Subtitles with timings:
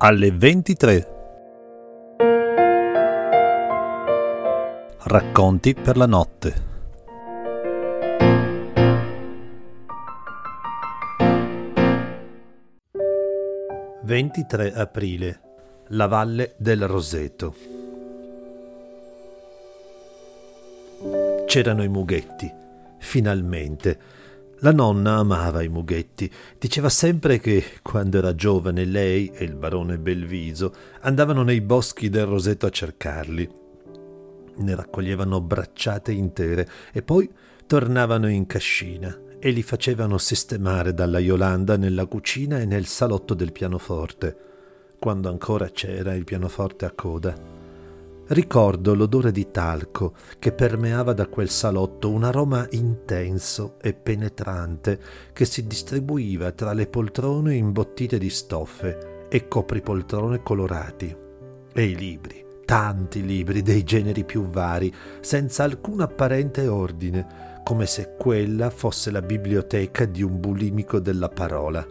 [0.00, 1.16] alle 23.
[5.02, 6.66] Racconti per la notte.
[14.02, 15.40] Ventitré aprile.
[15.88, 17.54] La valle del Roseto.
[21.46, 22.52] C'erano i mughetti.
[22.98, 23.98] Finalmente
[24.60, 26.30] la nonna amava i mughetti.
[26.58, 32.26] Diceva sempre che, quando era giovane, lei e il barone Belviso andavano nei boschi del
[32.26, 33.48] Roseto a cercarli.
[34.56, 37.30] Ne raccoglievano bracciate intere e poi
[37.66, 43.52] tornavano in cascina e li facevano sistemare dalla Iolanda nella cucina e nel salotto del
[43.52, 44.36] pianoforte,
[44.98, 47.57] quando ancora c'era il pianoforte a coda.
[48.30, 55.00] Ricordo l'odore di talco che permeava da quel salotto, un aroma intenso e penetrante
[55.32, 61.16] che si distribuiva tra le poltrone imbottite di stoffe e copripoltrone colorati.
[61.72, 68.14] E i libri, tanti libri dei generi più vari, senza alcun apparente ordine, come se
[68.18, 71.86] quella fosse la biblioteca di un bulimico della parola.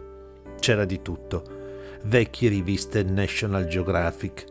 [0.60, 1.56] C'era di tutto.
[2.04, 4.44] Vecchie riviste National Geographic,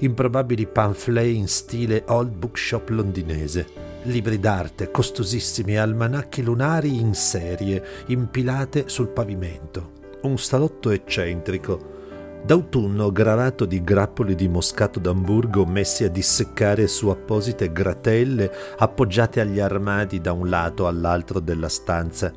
[0.00, 3.66] improbabili pamphlet in stile old bookshop londinese,
[4.04, 9.92] libri d'arte costosissimi e almanacchi lunari in serie, impilate sul pavimento.
[10.22, 11.92] Un salotto eccentrico,
[12.44, 19.60] d'autunno gravato di grappoli di moscato d'Amburgo messi a disseccare su apposite gratelle appoggiate agli
[19.60, 22.32] armadi da un lato all'altro della stanza.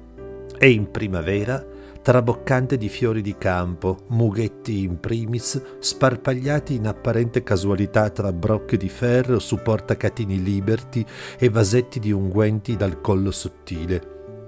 [0.57, 1.75] E in primavera
[2.07, 8.87] traboccante di fiori di campo, mughetti in primis, sparpagliati in apparente casualità tra brocche di
[8.87, 11.05] ferro su portacatini liberti
[11.37, 14.45] e vasetti di unguenti dal collo sottile.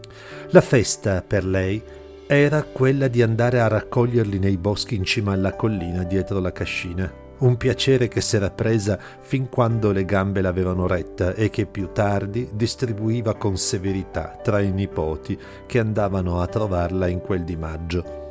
[0.51, 1.83] La festa, per lei,
[2.27, 7.27] era quella di andare a raccoglierli nei boschi in cima alla collina dietro la cascina
[7.39, 12.49] un piacere che s'era presa fin quando le gambe l'avevano retta e che più tardi
[12.53, 18.27] distribuiva con severità tra i nipoti che andavano a trovarla in quel di maggio.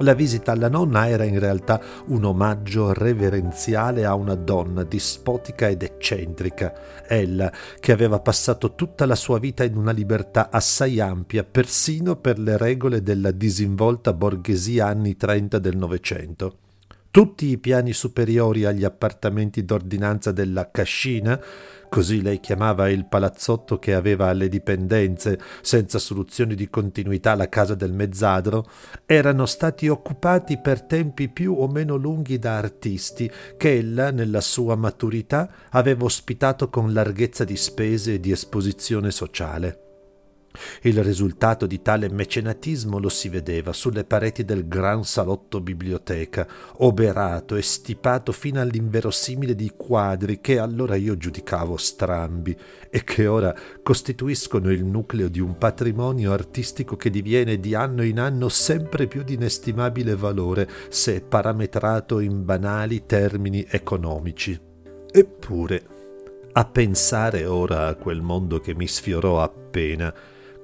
[0.00, 5.82] La visita alla nonna era in realtà un omaggio reverenziale a una donna dispotica ed
[5.82, 6.74] eccentrica,
[7.06, 12.38] ella che aveva passato tutta la sua vita in una libertà assai ampia, persino per
[12.38, 16.58] le regole della disinvolta borghesia anni 30 del Novecento
[17.16, 21.40] tutti i piani superiori agli appartamenti d'ordinanza della Cascina,
[21.88, 27.74] così lei chiamava il palazzotto che aveva alle dipendenze, senza soluzioni di continuità la casa
[27.74, 28.68] del mezzadro,
[29.06, 34.76] erano stati occupati per tempi più o meno lunghi da artisti che ella, nella sua
[34.76, 39.85] maturità, aveva ospitato con larghezza di spese e di esposizione sociale.
[40.82, 46.46] Il risultato di tale mecenatismo lo si vedeva sulle pareti del gran salotto biblioteca,
[46.78, 52.56] oberato e stipato fino all'inverosimile di quadri che allora io giudicavo strambi
[52.90, 58.18] e che ora costituiscono il nucleo di un patrimonio artistico che diviene di anno in
[58.18, 64.58] anno sempre più di inestimabile valore se parametrato in banali termini economici.
[65.10, 65.82] Eppure,
[66.52, 70.12] a pensare ora a quel mondo che mi sfiorò appena,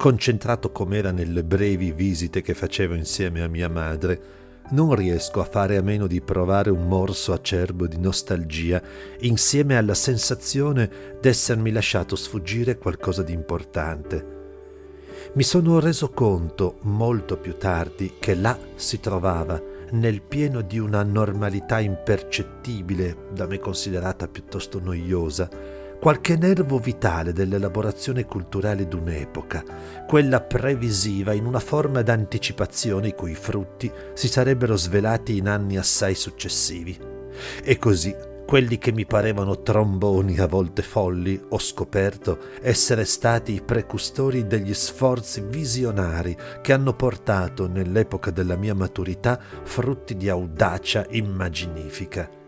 [0.02, 4.20] concentrato com'era nelle brevi visite che facevo insieme a mia madre,
[4.70, 8.82] non riesco a fare a meno di provare un morso acerbo di nostalgia
[9.20, 10.90] insieme alla sensazione
[11.20, 14.26] d'essermi lasciato sfuggire qualcosa di importante.
[15.34, 21.04] Mi sono reso conto molto più tardi che là si trovava, nel pieno di una
[21.04, 25.48] normalità impercettibile, da me considerata piuttosto noiosa,
[26.02, 29.62] qualche nervo vitale dell'elaborazione culturale d'un'epoca,
[30.04, 36.16] quella previsiva in una forma d'anticipazione i cui frutti si sarebbero svelati in anni assai
[36.16, 36.98] successivi.
[37.62, 38.12] E così
[38.44, 44.74] quelli che mi parevano tromboni a volte folli, ho scoperto essere stati i precustori degli
[44.74, 52.41] sforzi visionari che hanno portato nell'epoca della mia maturità frutti di audacia immaginifica.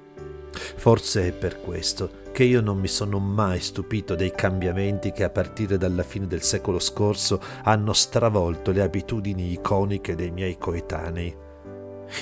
[0.55, 5.31] Forse è per questo che io non mi sono mai stupito dei cambiamenti che a
[5.31, 11.44] partire dalla fine del secolo scorso hanno stravolto le abitudini iconiche dei miei coetanei.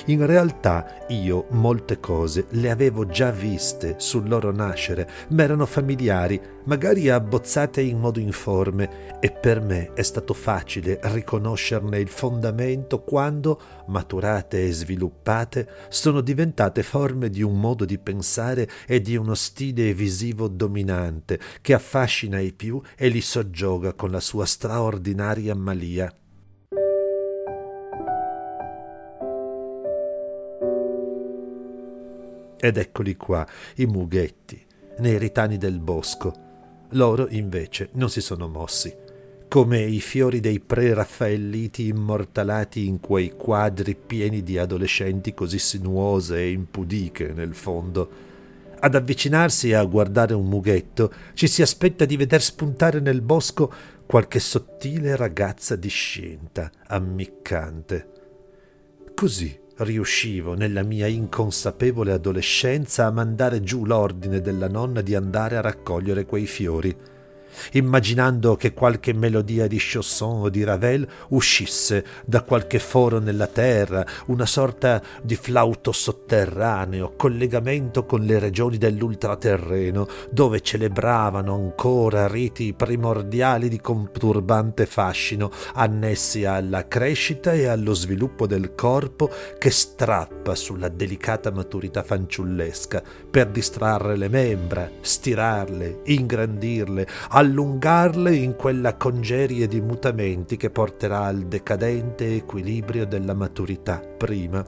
[0.05, 6.39] In realtà io molte cose le avevo già viste sul loro nascere, ma erano familiari,
[6.65, 13.59] magari abbozzate in modo informe, e per me è stato facile riconoscerne il fondamento quando,
[13.87, 19.93] maturate e sviluppate, sono diventate forme di un modo di pensare e di uno stile
[19.93, 26.13] visivo dominante che affascina i più e li soggioga con la sua straordinaria malia.
[32.63, 33.45] Ed eccoli qua,
[33.75, 34.65] i mughetti,
[34.99, 36.33] nei ritani del bosco.
[36.91, 38.95] Loro, invece, non si sono mossi
[39.49, 46.51] come i fiori dei pre-raffaelliti immortalati in quei quadri pieni di adolescenti così sinuose e
[46.51, 48.09] impudiche nel fondo.
[48.79, 53.71] Ad avvicinarsi e a guardare un mughetto ci si aspetta di veder spuntare nel bosco
[54.07, 58.07] qualche sottile ragazza discinta, ammiccante.
[59.13, 65.61] Così riuscivo nella mia inconsapevole adolescenza a mandare giù l'ordine della nonna di andare a
[65.61, 66.95] raccogliere quei fiori
[67.73, 74.05] immaginando che qualche melodia di Chausson o di Ravel uscisse da qualche foro nella terra,
[74.27, 83.69] una sorta di flauto sotterraneo, collegamento con le regioni dell'ultraterreno, dove celebravano ancora riti primordiali
[83.69, 91.51] di conturbante fascino, annessi alla crescita e allo sviluppo del corpo che strappa sulla delicata
[91.51, 97.07] maturità fanciullesca per distrarre le membra, stirarle, ingrandirle,
[97.43, 104.65] allungarle in quella congerie di mutamenti che porterà al decadente equilibrio della maturità prima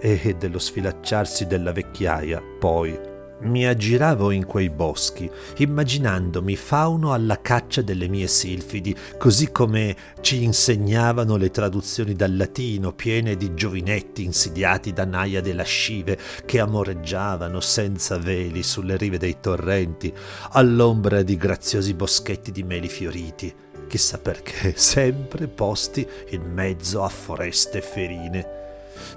[0.00, 3.15] e dello sfilacciarsi della vecchiaia poi.
[3.38, 10.42] Mi aggiravo in quei boschi, immaginandomi fauno alla caccia delle mie silfidi, così come ci
[10.42, 18.16] insegnavano le traduzioni dal latino, piene di giovinetti insidiati da naia lascive che amoreggiavano senza
[18.16, 20.12] veli sulle rive dei torrenti,
[20.52, 23.54] all'ombra di graziosi boschetti di meli fioriti,
[23.86, 28.64] chissà perché, sempre posti in mezzo a foreste ferine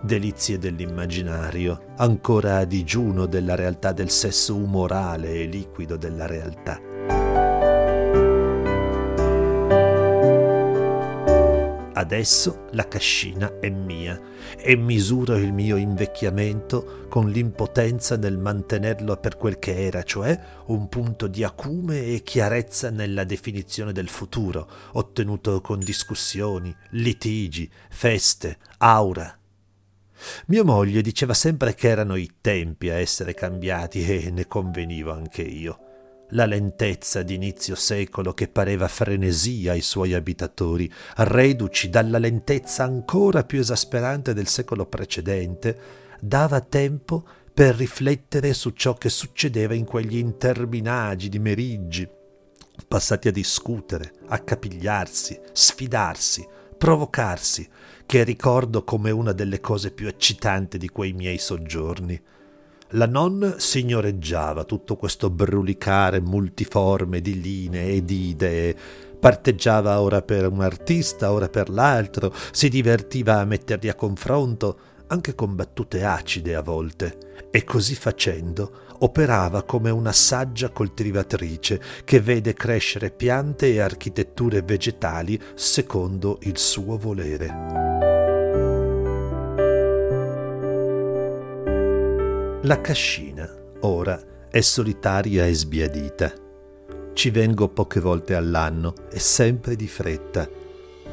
[0.02, 6.90] delizie dell'immaginario, ancora a digiuno della realtà del sesso umorale e liquido della realtà.
[12.00, 14.18] Adesso la cascina è mia
[14.58, 20.88] e misuro il mio invecchiamento con l'impotenza nel mantenerlo per quel che era, cioè un
[20.88, 29.39] punto di acume e chiarezza nella definizione del futuro, ottenuto con discussioni, litigi, feste, aura,
[30.48, 35.42] mia moglie diceva sempre che erano i tempi a essere cambiati e ne convenivo anche
[35.42, 35.80] io.
[36.34, 43.60] La lentezza d'inizio secolo che pareva frenesia ai suoi abitatori, reduci dalla lentezza ancora più
[43.60, 45.80] esasperante del secolo precedente,
[46.20, 52.08] dava tempo per riflettere su ciò che succedeva in quegli interminagi di meriggi,
[52.88, 57.68] passati a discutere, a capigliarsi, sfidarsi, provocarsi,
[58.10, 62.20] che ricordo come una delle cose più eccitanti di quei miei soggiorni.
[62.94, 68.76] La non signoreggiava tutto questo brulicare multiforme di linee e di idee,
[69.20, 75.36] parteggiava ora per un artista, ora per l'altro, si divertiva a metterli a confronto, anche
[75.36, 82.54] con battute acide a volte, e così facendo operava come una saggia coltivatrice che vede
[82.54, 87.89] crescere piante e architetture vegetali secondo il suo volere.
[92.64, 93.50] La cascina,
[93.82, 96.34] ora, è solitaria e sbiadita.
[97.14, 100.46] Ci vengo poche volte all'anno e sempre di fretta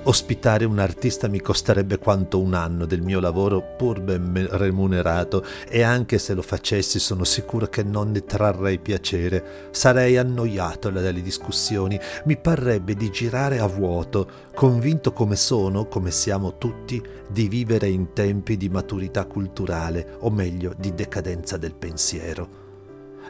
[0.08, 5.82] Ospitare un artista mi costerebbe quanto un anno del mio lavoro pur ben remunerato e
[5.82, 9.68] anche se lo facessi sono sicuro che non ne trarrei piacere.
[9.72, 16.56] Sarei annoiato dalle discussioni, mi parrebbe di girare a vuoto, convinto come sono, come siamo
[16.56, 22.64] tutti, di vivere in tempi di maturità culturale, o meglio di decadenza del pensiero.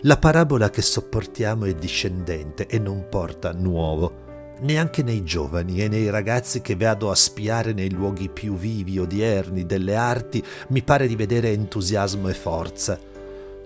[0.00, 4.25] La parabola che sopportiamo è discendente e non porta nuovo
[4.60, 9.66] neanche nei giovani e nei ragazzi che vado a spiare nei luoghi più vivi, odierni,
[9.66, 12.98] delle arti, mi pare di vedere entusiasmo e forza.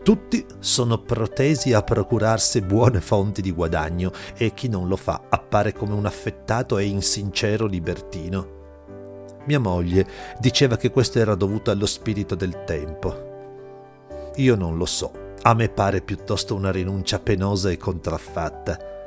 [0.03, 5.73] Tutti sono protesi a procurarsi buone fonti di guadagno e chi non lo fa appare
[5.73, 8.59] come un affettato e insincero libertino.
[9.45, 10.07] Mia moglie
[10.39, 13.29] diceva che questo era dovuto allo spirito del tempo.
[14.37, 19.00] Io non lo so, a me pare piuttosto una rinuncia penosa e contraffatta.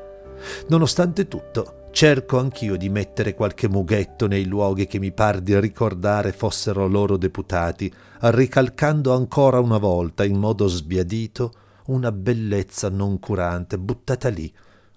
[0.68, 6.32] Nonostante tutto, cerco anch'io di mettere qualche mughetto nei luoghi che mi par di ricordare
[6.32, 11.54] fossero loro deputati, ricalcando ancora una volta, in modo sbiadito,
[11.88, 14.52] una bellezza non curante, buttata lì,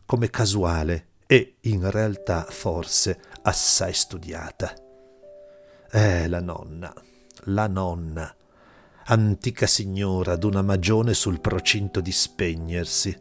[0.04, 4.72] come casuale e, in realtà, forse assai studiata.
[5.90, 6.92] Eh, la nonna,
[7.44, 8.34] la nonna,
[9.06, 13.16] antica signora d'una magione sul procinto di spegnersi,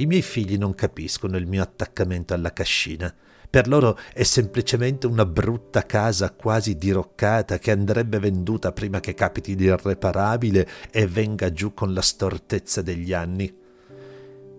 [0.00, 3.14] i miei figli non capiscono il mio attaccamento alla cascina.
[3.50, 9.56] Per loro è semplicemente una brutta casa quasi diroccata che andrebbe venduta prima che capiti
[9.56, 13.54] l'irreparabile e venga giù con la stortezza degli anni.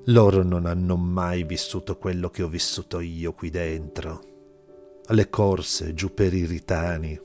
[0.05, 4.21] Loro non hanno mai vissuto quello che ho vissuto io qui dentro.
[5.07, 7.19] Le corse giù per i ritani,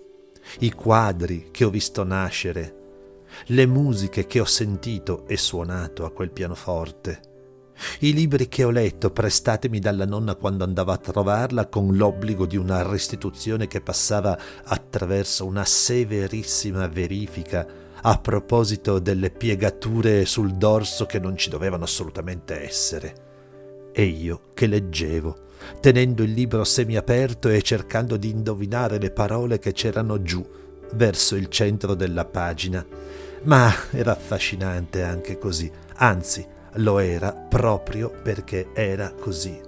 [0.61, 2.75] i quadri che ho visto nascere,
[3.46, 7.35] le musiche che ho sentito e suonato a quel pianoforte,
[8.00, 12.56] i libri che ho letto prestatemi dalla nonna quando andavo a trovarla con l'obbligo di
[12.56, 17.66] una restituzione che passava attraverso una severissima verifica
[18.02, 23.14] a proposito delle piegature sul dorso che non ci dovevano assolutamente essere.
[23.92, 25.37] E io che leggevo,
[25.80, 30.47] tenendo il libro semiaperto e cercando di indovinare le parole che c'erano giù,
[30.92, 32.85] verso il centro della pagina.
[33.42, 39.61] Ma era affascinante anche così, anzi, lo era proprio perché era così.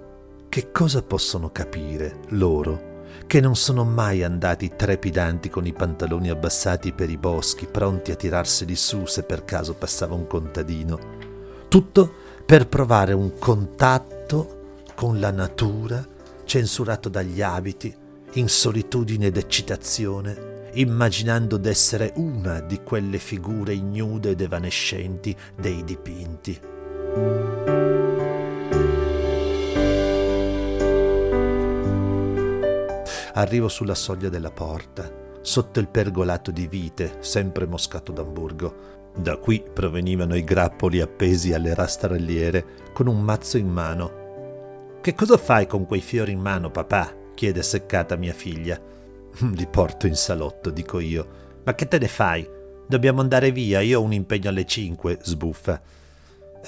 [0.48, 2.96] Che cosa possono capire loro
[3.26, 8.16] che non sono mai andati trepidanti con i pantaloni abbassati per i boschi, pronti a
[8.16, 10.98] tirarseli su se per caso passava un contadino?
[11.68, 12.12] Tutto
[12.44, 14.56] per provare un contatto
[14.94, 16.04] con la natura,
[16.44, 17.94] censurato dagli abiti,
[18.32, 26.76] in solitudine ed eccitazione, immaginando d'essere una di quelle figure ignude ed evanescenti dei dipinti.
[33.38, 35.08] Arrivo sulla soglia della porta,
[35.42, 38.96] sotto il pergolato di vite, sempre moscato d'Amburgo.
[39.14, 44.98] Da qui provenivano i grappoli appesi alle rastrelliere con un mazzo in mano.
[45.00, 47.14] Che cosa fai con quei fiori in mano, papà?
[47.34, 48.76] chiede seccata mia figlia.
[49.54, 51.60] Li porto in salotto, dico io.
[51.64, 52.44] Ma che te ne fai?
[52.88, 55.80] Dobbiamo andare via, io ho un impegno alle cinque, sbuffa.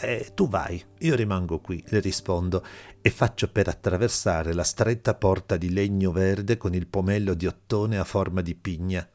[0.02, 2.64] Eh, tu vai, io rimango qui, le rispondo,
[3.02, 7.98] e faccio per attraversare la stretta porta di legno verde con il pomello di ottone
[7.98, 9.06] a forma di pigna.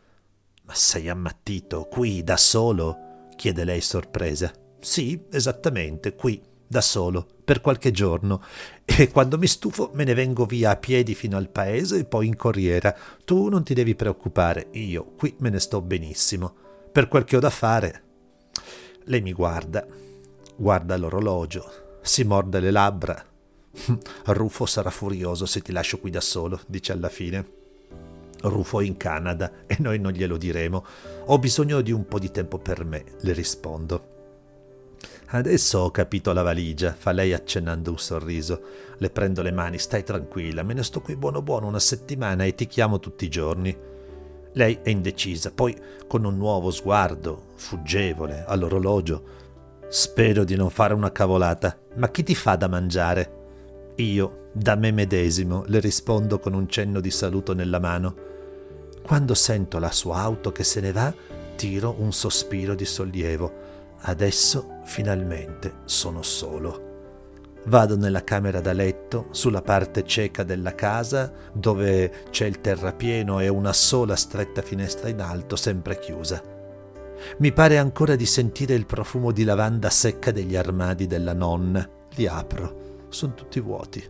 [0.63, 3.29] Ma sei ammattito, qui, da solo?
[3.35, 4.51] chiede lei sorpresa.
[4.79, 8.43] Sì, esattamente, qui, da solo, per qualche giorno,
[8.85, 12.27] e quando mi stufo me ne vengo via a piedi fino al paese e poi
[12.27, 12.95] in corriera.
[13.23, 16.53] Tu non ti devi preoccupare, io qui me ne sto benissimo.
[16.91, 18.03] Per quel che ho da fare.
[19.05, 19.85] Lei mi guarda
[20.57, 23.25] Guarda l'orologio, si morde le labbra.
[24.27, 27.45] Rufo sarà furioso se ti lascio qui da solo, dice alla fine.
[28.41, 30.85] Rufo è in Canada e noi non glielo diremo.
[31.25, 34.13] Ho bisogno di un po' di tempo per me, le rispondo.
[35.27, 38.61] Adesso ho capito la valigia, fa lei accennando un sorriso.
[38.97, 42.55] Le prendo le mani, stai tranquilla, me ne sto qui buono buono una settimana e
[42.55, 43.75] ti chiamo tutti i giorni.
[44.53, 49.43] Lei è indecisa, poi con un nuovo sguardo, fuggevole, all'orologio,
[49.87, 53.43] Spero di non fare una cavolata, ma chi ti fa da mangiare?
[53.97, 58.15] Io, da me medesimo, le rispondo con un cenno di saluto nella mano.
[59.01, 61.13] Quando sento la sua auto che se ne va,
[61.55, 63.53] tiro un sospiro di sollievo.
[64.01, 66.93] Adesso finalmente sono solo.
[67.65, 73.47] Vado nella camera da letto, sulla parte cieca della casa, dove c'è il terrapieno e
[73.47, 76.54] una sola stretta finestra in alto, sempre chiusa.
[77.37, 81.87] Mi pare ancora di sentire il profumo di lavanda secca degli armadi della nonna.
[82.15, 84.03] Li apro, sono tutti vuoti,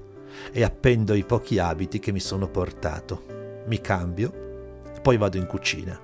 [0.52, 3.64] e appendo i pochi abiti che mi sono portato.
[3.68, 4.44] Mi cambio,
[5.02, 6.00] poi vado in cucina.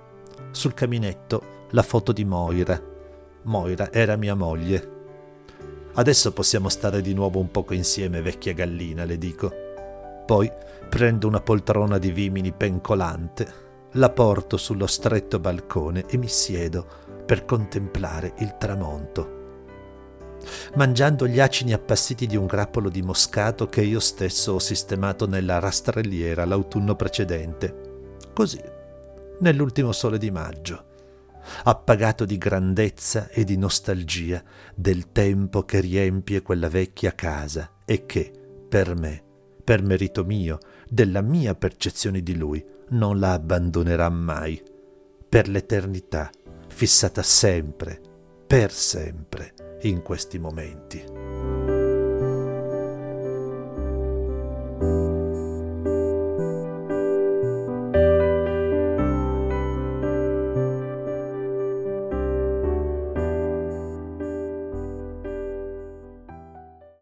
[0.51, 2.79] Sul caminetto la foto di Moira.
[3.43, 4.99] Moira era mia moglie.
[5.93, 9.51] Adesso possiamo stare di nuovo un poco insieme, vecchia gallina, le dico.
[10.25, 10.51] Poi
[10.89, 16.85] prendo una poltrona di vimini pencolante, la porto sullo stretto balcone e mi siedo
[17.25, 19.39] per contemplare il tramonto.
[20.75, 25.59] Mangiando gli acini appassiti di un grappolo di moscato che io stesso ho sistemato nella
[25.59, 28.09] rastrelliera l'autunno precedente.
[28.33, 28.61] Così,
[29.39, 30.85] nell'ultimo sole di maggio,
[31.63, 34.41] appagato di grandezza e di nostalgia
[34.73, 38.31] del tempo che riempie quella vecchia casa e che,
[38.67, 39.23] per me,
[39.63, 40.57] per merito mio,
[40.87, 44.61] della mia percezione di lui, non la abbandonerà mai,
[45.27, 46.29] per l'eternità,
[46.67, 47.99] fissata sempre,
[48.47, 51.20] per sempre, in questi momenti.